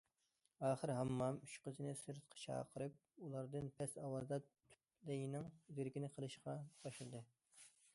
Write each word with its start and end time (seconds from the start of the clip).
ئاخىر 0.69 0.93
ھاممام 0.99 1.37
ئۈچ 1.47 1.57
قىزىنى 1.65 1.93
سىرتقا 1.99 2.41
چاقىرىپ 2.45 3.27
ئۇلاردىن 3.29 3.71
پەس 3.79 3.97
ئاۋازدا 4.07 4.43
توپلەينىڭ 4.49 5.51
دېرىكىنى 5.79 6.15
قىلىشقا 6.19 6.61
باشلىدى. 6.87 7.29